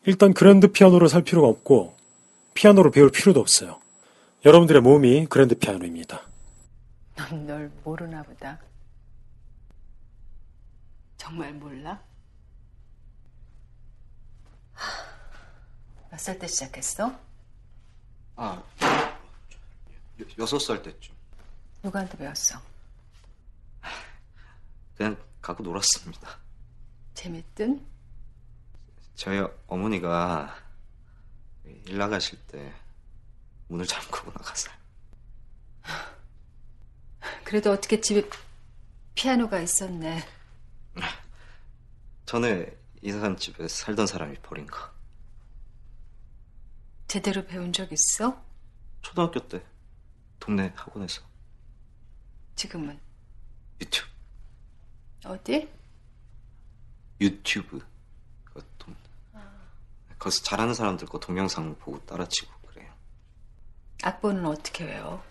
[0.05, 1.95] 일단 그랜드 피아노를 살 필요가 없고
[2.53, 3.79] 피아노를 배울 필요도 없어요.
[4.45, 6.21] 여러분들의 몸이 그랜드 피아노입니다.
[7.15, 8.60] 넌 널 모르나 보다.
[11.17, 11.99] 정말 몰라?
[16.12, 17.12] 몇 살 때 시작했어?
[18.36, 18.63] 아
[20.19, 21.13] 여- 여섯 살 때쯤
[21.84, 22.60] 누구한테 배웠어?
[24.97, 26.39] 그냥 갖고 놀았습니다.
[27.13, 27.86] 재밌든?
[29.15, 30.56] 저희 어머니가
[31.86, 32.73] 일 나가실 때
[33.67, 34.73] 문을 잠그고 나가서요.
[37.43, 38.27] 그래도 어떻게 집에
[39.15, 40.23] 피아노가 있었네.
[42.25, 44.77] 전에 이사 간 집에 살던 사람이 버린 거.
[47.08, 48.43] 제대로 배운 적 있어?
[49.01, 49.63] 초등학교 때
[50.47, 51.21] 동네 학원에서
[52.55, 52.97] 지금은
[53.81, 54.07] 유튜브
[55.25, 55.69] 어디?
[57.19, 57.86] 유튜브
[58.45, 58.95] 그 동...
[60.17, 62.93] 거기서 잘하는 사람들 거 동영상 보고 따라치고 그래요.
[64.03, 65.21] 악보는 어떻게 외워?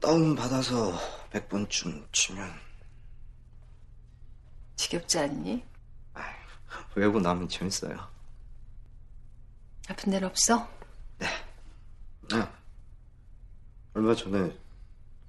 [0.00, 0.98] 다운 받아서
[1.30, 2.50] 100번쯤 치면
[4.76, 5.62] 지겹지 않니?
[6.14, 6.34] 아휴,
[6.96, 8.08] 외우고 나면 재밌어요.
[9.86, 10.66] 아픈 데는 없어?
[12.32, 12.58] 아,
[13.98, 14.56] 얼마 전에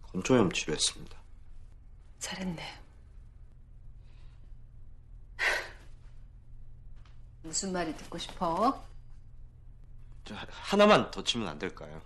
[0.03, 1.17] 건조염 치료했습니다.
[2.19, 2.79] 잘했네.
[7.41, 8.85] 무슨 말이 듣고 싶어?
[10.23, 11.99] 저, 하나만 더 치면 안 될까요?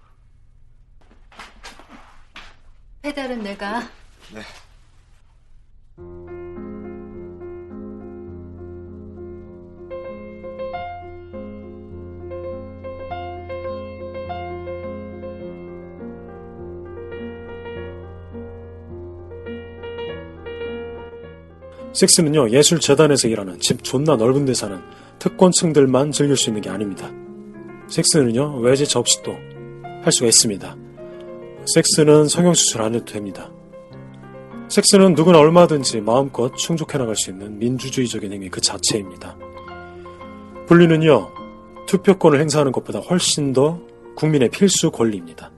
[3.01, 3.81] 페달은 내가
[4.31, 4.41] 네.
[21.93, 24.81] 섹스는요, 예술재단에서 일하는 집 존나 넓은 데 사는
[25.19, 27.11] 특권층들만 즐길 수 있는 게 아닙니다.
[27.87, 28.61] 섹스는요,
[28.95, 30.75] 없이 또할 수가 있습니다.
[31.73, 33.51] 섹스는 성형수술 안 해도 됩니다.
[34.69, 39.37] 섹스는 누구나 얼마든지 마음껏 충족해 나갈 수 있는 민주주의적인 행위 그 자체입니다.
[40.67, 41.29] 분리는요,
[41.85, 43.79] 투표권을 행사하는 것보다 훨씬 더
[44.15, 45.52] 국민의 필수 권리입니다.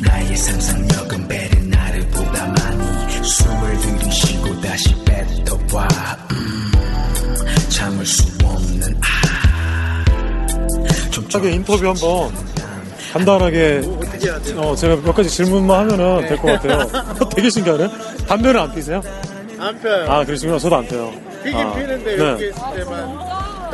[0.00, 5.88] 나의 상상력은 배를 나를 보다 많이 숨을 들이쉬고 다시 뱉어봐
[6.32, 6.72] 음,
[7.68, 10.04] 참을 수 없는 아.
[11.10, 12.32] 좀 하게 인터뷰 한번
[13.12, 13.82] 간단하게
[14.56, 16.86] 어, 제가 몇 가지 질문만 하면은 될 것 같아요.
[17.34, 17.88] 되게 신기하네.
[18.28, 19.02] 담배는 안 피세요?
[19.58, 20.10] 안 펴요.
[20.10, 20.58] 아, 그러시구나.
[20.58, 21.12] 저도 안 펴요.
[21.42, 22.24] 피긴 아, 피는데 네.
[22.24, 23.29] 여기 있을 때만.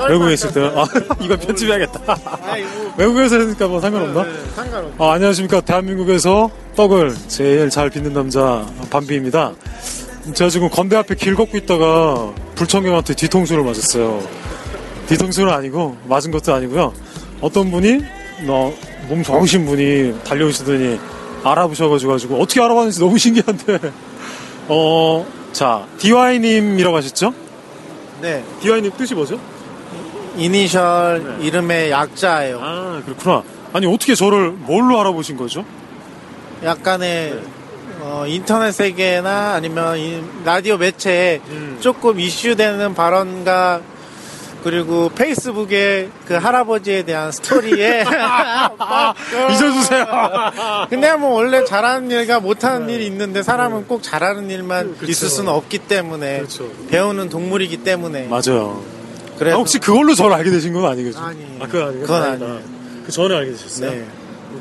[0.09, 0.61] 외국에 있을 때.
[0.75, 0.87] 아,
[1.21, 2.17] 이거 편집해야겠다.
[2.97, 4.23] 외국에서 했으니까 뭐 상관없나?
[4.25, 5.05] 네, 상관없어.
[5.05, 5.61] 아, 안녕하십니까.
[5.61, 9.53] 대한민국에서 떡을 제일 잘 빚는 남자 밤비입니다.
[10.35, 14.23] 제가 지금 건대 앞에 길 걷고 있다가 불청객한테 뒤통수를 맞았어요.
[15.07, 16.93] 뒤통수는 아니고 맞은 것도 아니고요.
[17.41, 18.01] 어떤 분이
[18.49, 18.75] 어,
[19.09, 20.99] 몸 좋으신 분이 달려오시더니
[21.45, 23.79] 알아보셔가지고 가지고 어떻게 알아봤는지 너무 신기한데
[24.69, 27.33] 어, 자 DY님이라고 하셨죠?
[28.21, 28.43] 네.
[28.61, 29.39] DY님 뜻이 뭐죠?
[30.37, 32.61] 이니셜 이름의 약자예요.
[32.63, 33.43] 아 그렇구나.
[33.73, 35.65] 아니 어떻게 저를 뭘로 알아보신 거죠?
[36.63, 37.43] 약간의 네.
[38.01, 41.79] 어, 인터넷 세계나 아니면 이 라디오 매체에 음.
[41.81, 43.81] 조금 이슈되는 발언과
[44.63, 48.05] 그리고 페이스북에 그 할아버지에 대한 스토리에
[49.53, 50.07] 잊어주세요.
[50.91, 54.95] 근데 뭐 원래 잘하는 일과 못하는 일이 있는데 사람은 꼭 잘하는 일만 네.
[54.95, 55.11] 그렇죠.
[55.11, 56.69] 있을 수는 없기 때문에 그렇죠.
[56.89, 58.83] 배우는 동물이기 때문에 맞아요.
[59.39, 61.19] 그래서 아, 혹시 그걸로 저를 알게 되신 건 아니겠죠?
[61.19, 61.49] 아니에요.
[61.61, 62.03] 아, 그건 아니에요.
[62.03, 62.23] 그건.
[62.23, 62.61] 아니에요.
[63.05, 63.91] 그 전에 알게 되셨어요?
[63.91, 64.05] 네.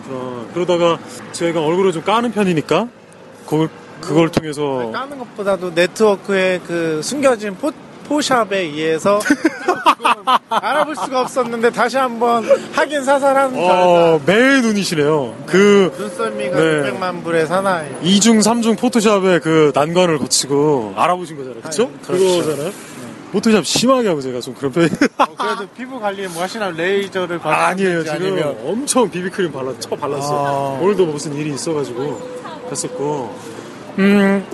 [0.08, 0.46] 그렇구나.
[0.54, 1.00] 그러다가
[1.32, 2.88] 제가 얼굴을 좀 까는 편이니까
[3.46, 3.70] 그걸,
[4.02, 7.72] 그걸 통해서 까는 것보다도 네트워크의 그 숨겨진 포,
[8.08, 9.20] 포샵에 의해서
[10.50, 15.36] 알아볼 수가 없었는데 다시 한번 확인 사살하는 어, 매의 눈이시네요.
[15.48, 16.92] 그 눈썰미가 네.
[16.92, 17.88] 600만 불의 사나이.
[18.04, 21.62] 2중, 3중 포토샵의 그 난관을 거치고 알아보신 거잖아요.
[21.62, 21.92] 그쵸?
[22.04, 22.26] 아, 그렇죠.
[22.26, 22.72] 그거잖아요.
[23.36, 27.68] 포토샵 심하게 하고 제가 좀 그런 편이 어, 그래도 피부 관리에 뭐 하시나 레이저를 아,
[27.68, 28.04] 아니에요.
[28.06, 30.38] 지금 아니면 엄청 비비크림 발라, 쳐 발랐어요.
[30.40, 30.80] 아.
[30.82, 33.36] 오늘도 무슨 일이 있어가지고 했었고,
[34.00, 34.46] 음,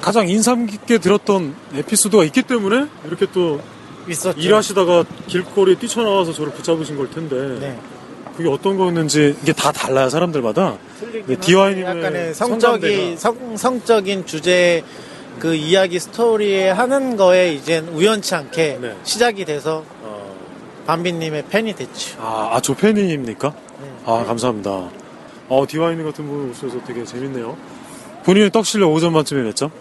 [0.00, 3.60] 가장 인상 깊게 들었던 에피소드가 있기 때문에 이렇게 또
[4.08, 4.40] 있었죠.
[4.40, 7.78] 일하시다가 길거리에 뛰쳐나와서 저를 붙잡으신 걸 텐데, 네.
[8.34, 10.78] 그게 어떤 거였는지 이게 다 달라요, 사람들마다.
[11.26, 14.82] 네, DY님의 약간의 성적인 성, 성적인 주제
[15.42, 18.96] 그 이야기 스토리에 하는 거에 이젠 우연치 않게 네.
[19.02, 20.32] 시작이 돼서 어,
[20.86, 22.16] 밤비님의 팬이 됐죠.
[22.20, 23.52] 아, 아, 조 팬입니까?
[23.80, 23.90] 네.
[24.06, 24.70] 아, 감사합니다.
[25.48, 27.56] 어, 디와이님 같은 분 오셔서 되게 재밌네요.
[28.24, 29.72] 본인의 떡 실력 5점 만점에 몇 점?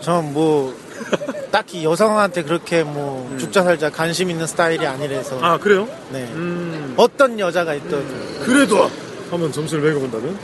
[0.00, 0.72] 전 뭐
[1.50, 3.38] 딱히 여성한테 그렇게 뭐 음.
[3.40, 5.88] 죽자 살자 관심 있는 스타일이 아니라서 아, 그래요?
[6.12, 6.20] 네.
[6.30, 8.88] 음, 어떤 여자가 있든 그래도
[9.32, 10.38] 한번 점수를 매겨본다면?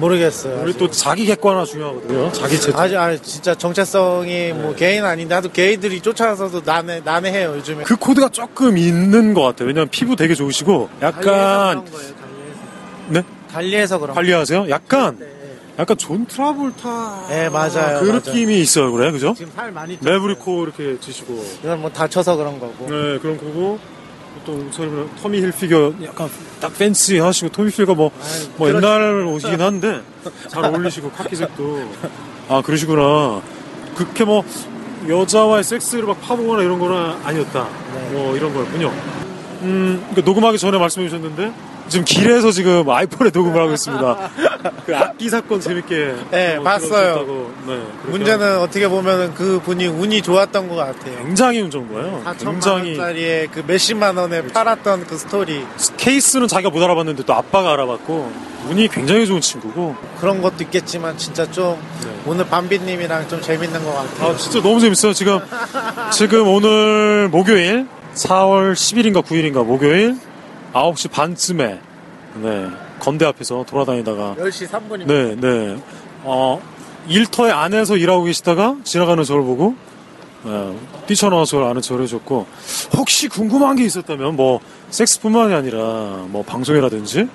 [0.00, 0.62] 모르겠어요.
[0.62, 2.32] 우리 또 자기 객관화 중요하거든요.
[2.32, 7.84] 자기 제 아주 아 진짜 정체성이 뭐 개인 아닌데 나도 게이들이 쫓아와서도 난해 난해해요 요즘에.
[7.84, 9.68] 그 코드가 조금 있는 것 같아요.
[9.68, 12.14] 왜냐면 피부 되게 좋으시고 약간 거예요.
[12.14, 12.60] 달리해서.
[13.08, 14.08] 네 달리해서 그런.
[14.08, 14.14] 거.
[14.14, 14.70] 관리하세요.
[14.70, 15.26] 약간 네.
[15.78, 18.12] 약간 존 트라볼타 네, 맞아요, 그 맞아요.
[18.14, 19.34] 느낌이 있어요, 그래 그죠?
[19.36, 20.04] 지금 살 많이 쪘어요.
[20.10, 22.84] 레브리코 이렇게 지시고 이건 뭐 다쳐서 그런 거고.
[22.86, 23.78] 네 그런 거고
[24.44, 24.88] 또 저희
[25.20, 26.28] 터미 힐피겨 약간
[26.60, 28.68] 딱 팬시 하시고 토미 힐가 뭐, 아유, 뭐.
[28.68, 30.00] 옛날 옷이긴 한데
[30.48, 31.90] 잘 어울리시고 카키색도
[32.48, 33.42] 아 그러시구나
[33.94, 34.44] 그렇게 뭐
[35.08, 38.10] 여자와의 섹스를 막 파보거나 이런 거는 아니었다 네.
[38.12, 38.88] 뭐 이런 거였군요
[39.62, 41.52] 음 그러니까 녹음하기 전에 말씀해 주셨는데
[41.90, 44.30] 지금 길에서 지금 아이폰에 녹음을 하고 있습니다
[44.86, 47.50] 그 악기 사건 재밌게 네, 뭐 봤어요.
[47.66, 51.16] 네, 문제는 어떻게 보면은 그 분이 운이 좋았던 것 같아요.
[51.24, 55.64] 굉장히 운 정도예요 4천만 굉장히 원짜리에 그 몇십만 원에 팔았던 그 스토리
[55.96, 58.32] 케이스는 자기가 못 알아봤는데 또 아빠가 알아봤고
[58.68, 62.10] 운이 굉장히 좋은 친구고 그런 것도 있겠지만 진짜 좀 네.
[62.24, 64.30] 오늘 밤비님이랑 좀 재밌는 것 같아요.
[64.30, 65.40] 아 진짜 너무 재밌어요 지금
[66.12, 70.16] 지금 오늘 목요일 4월 10일인가 9일인가 목요일
[70.72, 71.80] 9시 반쯤에
[72.42, 75.06] 네 건대 앞에서 돌아다니다가 10시 3분입니다.
[75.06, 75.82] 네, 네.
[76.22, 76.60] 어,
[77.08, 79.74] 일터의 안에서 일하고 계시다가 지나가는 저를 보고,
[80.44, 82.46] 네, 뛰쳐나와서 저를 아는 척을 해줬고,
[82.96, 84.60] 혹시 궁금한 게 있었다면, 뭐,
[84.90, 85.78] 섹스뿐만이 아니라,
[86.28, 87.26] 뭐, 방송이라든지,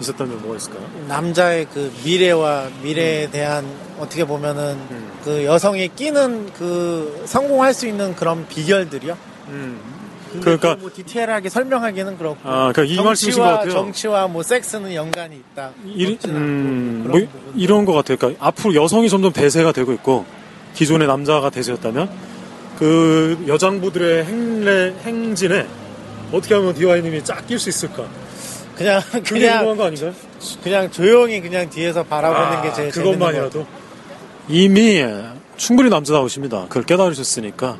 [0.00, 0.82] 있었다면 뭐가 있을까요?
[1.08, 3.30] 남자의 그 미래와 미래에 음.
[3.32, 3.66] 대한
[3.98, 4.78] 어떻게 보면은
[5.24, 9.16] 그 여성이 끼는 그 성공할 수 있는 그런 비결들이요.
[9.50, 9.97] 근데
[10.40, 12.38] 그러니까- 뭐 디테일하게 설명하기는 그렇고.
[12.44, 13.70] 아, 그러니까 이 말씀이신 것 같아요.
[13.70, 15.70] 정치와 뭐 섹스는 연관이 있다.
[15.86, 17.52] 이, 음, 뭐, 그런 부분.
[17.56, 18.16] 이런 것 같아요.
[18.18, 20.24] 그러니까 앞으로 여성이 점점 대세가 되고 있고,
[20.74, 22.08] 기존의 남자가 대세였다면,
[22.78, 25.66] 그 여장부들의 행래, 행진에
[26.32, 28.04] 어떻게 하면 DY님이 쫙 낄 수 있을까?
[28.76, 30.12] 그냥 그냥 거 아닌가요?
[30.62, 33.66] 그냥 조용히 그냥 뒤에서 바라보는 게 제일 그것만이라도
[34.48, 35.04] 이미
[35.56, 36.66] 충분히 남자다우십니다.
[36.68, 37.76] 그걸 깨달으셨으니까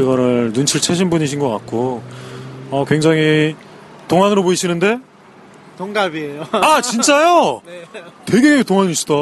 [0.00, 2.02] 그거를 눈치를 채신 분이신 것 같고
[2.70, 3.54] 어, 굉장히
[4.08, 4.98] 동안으로 보이시는데
[5.76, 6.46] 동갑이에요.
[6.52, 7.60] 아 진짜요?
[7.66, 7.82] 네.
[8.24, 9.14] 되게 동안이시다.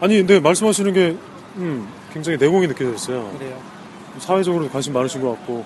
[0.00, 1.16] 아니 근데 말씀하시는 게
[1.56, 3.30] 음, 굉장히 내공이 느껴졌어요.
[3.38, 3.58] 그래요.
[4.18, 5.64] 사회적으로 관심 많으신 것 같고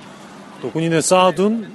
[0.62, 1.70] 또 본인의 쌓아둔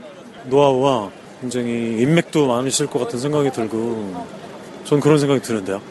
[0.45, 1.11] 노하우와
[1.41, 4.25] 굉장히 인맥도 많으실 것 같은 생각이 들고
[4.85, 5.81] 전 그런 생각이 드는데요.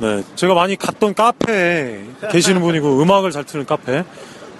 [0.00, 4.02] 네, 제가 많이 갔던 카페에 계시는 분이고 음악을 잘 트는 카페.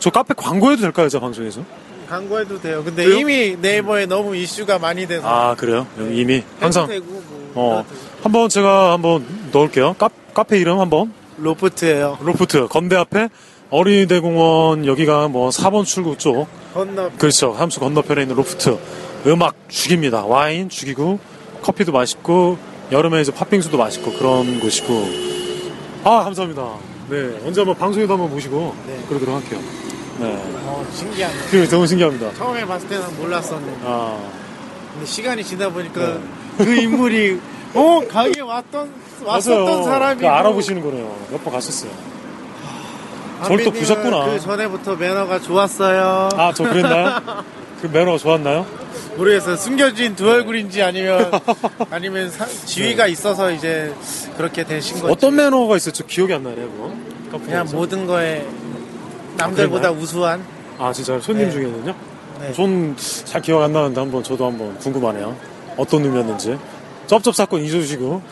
[0.00, 1.62] 저 카페 광고해도 될까요, 저 방송에서?
[2.08, 2.82] 광고해도 돼요.
[2.82, 3.18] 근데 그래요?
[3.20, 5.86] 이미 네이버에 너무 이슈가 많이 돼서 아 그래요?
[6.12, 7.22] 이미 항상 되고
[7.54, 7.84] 뭐 어.
[8.22, 9.94] 한번 제가 한번 넣을게요.
[9.96, 12.18] 카, 카페 이름 한번 로프트예요.
[12.20, 13.28] 로프트 건대 앞에
[13.70, 17.52] 어린이대공원 여기가 뭐 4번 출구 쪽 건너 그렇죠.
[17.52, 18.78] 함수 건너편에 있는 로프트.
[19.26, 20.24] 음악 죽입니다.
[20.24, 21.18] 와인 죽이고,
[21.62, 22.56] 커피도 맛있고,
[22.90, 25.08] 여름에 이제 팥빙수도 맛있고, 그런 곳이고.
[26.04, 26.76] 아, 감사합니다.
[27.10, 27.38] 네.
[27.44, 28.98] 언제 한번 방송에도 한번 모시고, 네.
[29.08, 29.60] 그러도록 할게요.
[30.20, 30.42] 네.
[30.66, 31.34] 어, 신기하네.
[31.50, 32.32] 그게 너무 신기합니다.
[32.34, 34.18] 처음에 봤을 때는 몰랐었는데 아,
[34.92, 36.64] 근데 시간이 지나 보니까 네.
[36.64, 37.40] 그 인물이
[37.74, 38.90] 어 가게 왔던
[39.24, 39.82] 왔었던 맞아요.
[39.84, 41.16] 사람이 그 알아보시는 거네요.
[41.30, 41.90] 몇 번 갔었어요.
[43.46, 44.26] 저를 또 보셨구나.
[44.26, 46.28] 그 전에부터 매너가 좋았어요.
[46.36, 47.20] 아, 저 그랬나요?
[47.80, 48.66] 그 매너가 좋았나요?
[49.16, 49.56] 모르겠어요.
[49.56, 51.30] 숨겨진 두 얼굴인지 아니면
[51.90, 53.94] 아니면 사- 지위가 있어서 이제
[54.36, 55.06] 그렇게 되신 거지.
[55.06, 55.12] 네.
[55.12, 56.04] 어떤 매너가 있었죠?
[56.06, 57.38] 기억이 안 나네요, 그거.
[57.44, 57.66] 그냥.
[57.72, 58.46] 모든 거에
[59.40, 59.90] 남들보다?
[59.92, 60.42] 우수한.
[60.78, 61.20] 아, 진짜요?
[61.20, 61.50] 손님 네.
[61.52, 61.94] 중에는요?
[62.40, 62.52] 네.
[62.52, 65.36] 전 잘 기억 안 나는데 한번 저도 한번 궁금하네요.
[65.76, 66.58] 어떤 놈이었는지.
[67.06, 68.22] 쩝쩝 사건 잊어주시고.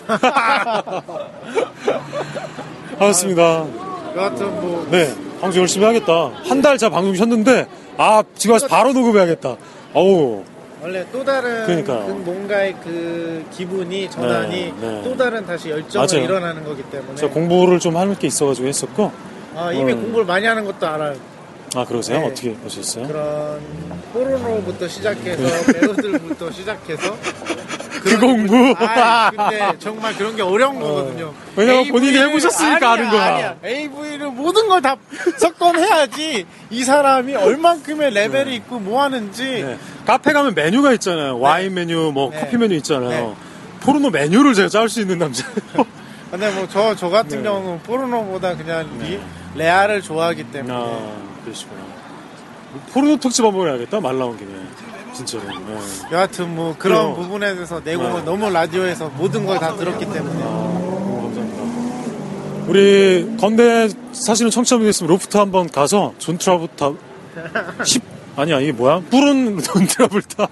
[2.99, 3.67] 반갑습니다.
[4.17, 6.31] 여하튼 뭐 네, 방송 열심히 하겠다.
[6.45, 9.57] 한 달 자 방송 쉬었는데, 아, 지금 와서 바로 녹음해야겠다.
[9.95, 10.43] 어우,
[10.83, 12.07] 원래 또 다른 그러니까요.
[12.07, 15.01] 그 뭔가의 그 기분이 전환이 네, 네.
[15.05, 16.25] 또 다른 다시 맞아요.
[16.25, 19.28] 일어나는 거기 때문에 제가 공부를 좀 할 게 있어가지고 했었고.
[19.55, 20.03] 아, 이미 음.
[20.03, 21.17] 공부를 많이 하는 것도 알아요.
[21.77, 22.21] 아, 그러세요?
[22.21, 22.27] 네.
[22.27, 23.07] 어떻게 보셨어요?
[23.07, 23.61] 그런
[24.13, 27.17] 포르노부터 시작해서 배우들부터 시작해서
[28.03, 28.75] 그 공부?
[28.79, 31.35] 아 근데 정말 그런 게 어려운 거거든요.
[31.57, 33.23] 왜냐면 AV 본인이 해보셨으니까 아는 거야.
[33.25, 33.57] 아니야.
[33.65, 34.97] AV를 모든 걸다
[35.37, 39.77] 섞어내야지 이 사람이 얼만큼의 레벨이 있고 뭐 하는지 네.
[40.07, 41.39] 카페 가면 메뉴가 있잖아요.
[41.41, 42.41] 와인 메뉴, 뭐 네.
[42.41, 43.11] 커피 메뉴 있잖아요.
[43.11, 43.35] 네.
[43.81, 45.53] 포르노 메뉴를 제가 짤 수 있는 남자예요.
[46.31, 47.45] 근데 뭐 저 저 같은 네.
[47.49, 49.19] 경우는 포르노보다 그냥 리,
[49.55, 51.13] real을 좋아하기 때문에 아,
[51.45, 51.81] 그러시구나.
[52.93, 54.51] 포르노 특집 한번 해야겠다, 말 나온 김에.
[55.15, 55.43] 진짜로.
[55.45, 55.79] 네.
[56.13, 57.15] 여하튼 뭐 그런 그래요.
[57.17, 58.23] 부분에 대해서 내공을 네.
[58.25, 62.69] 너무 라디오에서 모든 걸 다 들었기 때문에 너무 감사합니다.
[62.69, 66.93] 우리 건대 사시는 청취자분들 있으면 로프트 한번 가서 존 트라볼타
[67.85, 68.03] 10
[68.37, 69.01] 아니야 이게 뭐야?
[69.11, 70.47] 불은 존 트라볼타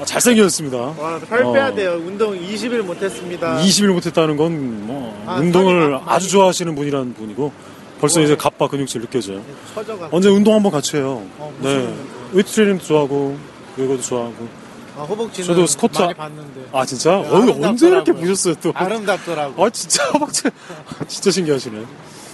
[0.00, 0.78] 아, 잘생겼습니다.
[0.78, 1.74] 와, 살 빼야 어.
[1.74, 1.92] 돼요.
[2.04, 3.58] 운동 20일 못했습니다.
[3.58, 4.50] 20일 못했다는 건
[4.86, 7.52] 뭐 아, 운동을 많- 많이- 아주 좋아하시는 분이라는 분이고
[8.00, 9.42] 벌써 이제 갑바 근육질 느껴져요.
[9.74, 10.08] 처져가.
[10.10, 11.22] 언제 운동 한번 같이 해요.
[11.38, 11.92] 어, 네.
[12.32, 13.36] 웨이트 트레이닝도 좋아하고
[13.76, 14.48] 이것도 좋아하고.
[14.96, 17.10] 아, 허벅지는 저도 스쿼트 많이 하- 봤는데 아 진짜?
[17.22, 18.12] 네, 어, 언제 이렇게.
[18.12, 18.72] 보셨어요 또?
[18.74, 19.64] 아름답더라고.
[19.64, 20.42] 아 진짜 허벅지
[21.08, 21.78] 진짜 신기하시네.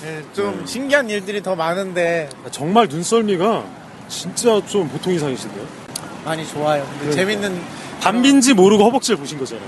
[0.02, 3.64] 네, 좀 신기한 일들이 더 많은데 아, 정말 눈썰미가
[4.08, 5.85] 진짜 좀 보통 이상이신데요.
[6.26, 6.82] 많이 좋아요.
[6.98, 7.16] 근데 그러니까.
[7.16, 7.62] 재밌는
[8.02, 9.64] 담빈지 모르고 허벅지를 보신 거잖아요.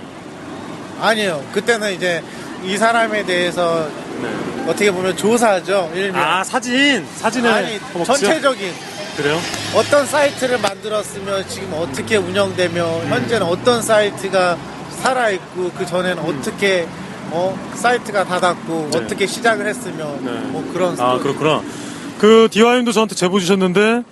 [1.01, 1.43] 아니에요.
[1.53, 2.21] 그때는 이제
[2.65, 3.89] 이 사람에 대해서
[4.67, 5.91] 어떻게 보면 조사죠.
[5.95, 6.21] 일명.
[6.21, 6.27] 네.
[6.27, 8.05] 아 사진 사진에 아니 허벅지요?
[8.17, 8.73] 전체적인
[9.17, 9.39] 그래요?
[9.77, 14.59] 어떤 사이트를 만들었으면 지금 어떻게 운영되며 현재는 어떤 사이트가
[15.01, 16.89] 살아 있고 그 전에는 어떻게
[17.31, 18.91] 어, 사이트가 닫았고 음.
[18.91, 18.99] 네.
[18.99, 20.33] 어떻게 시작을 했으며 네.
[20.47, 21.23] 뭐 그런 아 스토리.
[21.23, 21.63] 그렇구나.
[22.19, 24.03] 그 디와임도 저한테 제보 주셨는데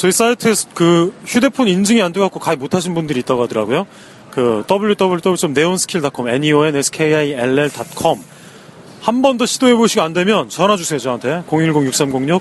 [0.00, 3.86] 저희 사이트에서 그 휴대폰 인증이 안 돼갖고 가입 못하신 분들이 있다고 하더라고요.
[4.30, 8.18] 그 www.neonskill.com, neonskill.com
[9.02, 12.40] 한 번 더 시도해 보시고 안 되면 전화 주세요 저한테 010-6306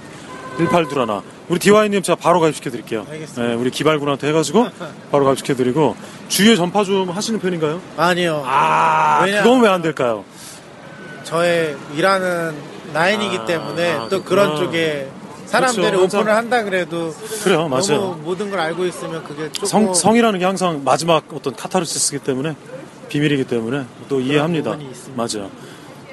[0.57, 3.05] 1821 우리 디와이님 제가 바로 가입시켜 드릴게요.
[3.09, 3.41] 알겠습니다.
[3.43, 4.67] 네, 우리 기발군한테 해가지고
[5.11, 5.97] 바로 가입시켜 드리고
[6.29, 7.81] 주위에 전파 좀 하시는 편인가요?
[7.97, 8.41] 아니요.
[8.45, 10.23] 아 그건 왜 안 될까요?
[11.25, 12.55] 저의 일하는
[12.93, 14.53] 라인이기 아, 때문에 아, 또 그렇구나.
[14.53, 15.09] 그런 쪽에
[15.49, 16.17] 사람들이 그렇죠.
[16.17, 18.19] 오픈을 한다 그래도 그래요 맞아요.
[18.23, 22.55] 모든 걸 알고 있으면 그게 조금 성, 성이라는 게 항상 마지막 어떤 카타르시스이기 때문에
[23.09, 24.77] 비밀이기 때문에 또 이해합니다.
[25.15, 25.49] 맞아요.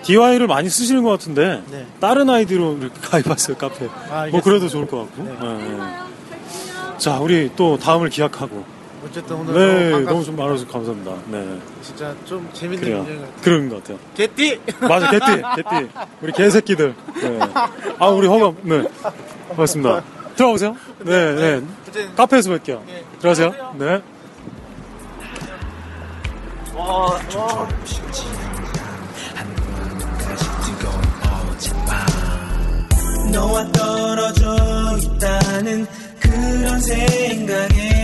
[0.02, 1.86] DI를 많이 쓰시는 것 같은데 네.
[2.00, 3.88] 다른 아이디로 이렇게 가입하세요 카페.
[4.10, 4.26] 아.
[4.30, 5.22] 뭐 그래도 좋을 것 같고.
[5.22, 5.32] 네.
[5.40, 6.98] 네, 네.
[6.98, 8.75] 자 우리 또 다음을 기약하고.
[9.08, 10.24] 어쨌든 오늘 네 너무 너무 반갑습니다.
[10.24, 11.16] 좀 많아서 감사합니다.
[11.30, 12.96] 네 진짜 좀 재밌는 그래요.
[13.06, 13.42] 인연 같아요.
[13.42, 13.98] 그런 것 같아요.
[14.14, 15.26] 개띠 맞아 개띠
[15.56, 15.88] 개띠
[16.20, 16.94] 우리 개새끼들.
[17.22, 17.38] 네.
[17.98, 18.82] 아 우리 허감 네
[19.48, 20.02] 반갑습니다.
[20.36, 20.76] 들어오세요.
[21.00, 21.62] 네, 네.
[21.88, 22.82] 이제 카페에서 뵐게요.
[22.88, 23.04] 예.
[23.20, 23.74] 들어가세요.
[23.78, 24.02] 네.
[33.32, 34.56] 너와 떨어져
[34.98, 35.86] 있다는
[36.20, 37.95] 그런 생각에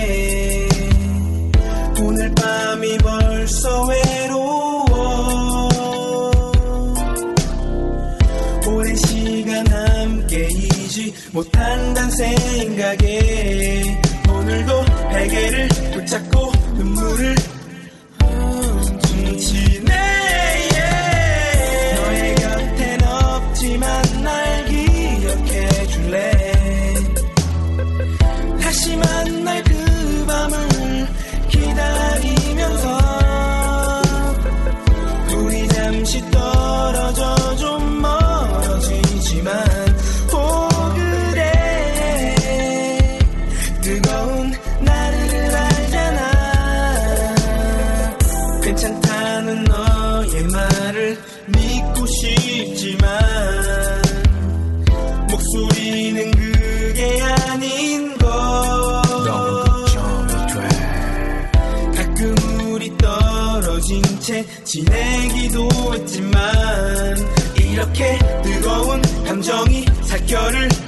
[69.52, 70.81] 정이 살결을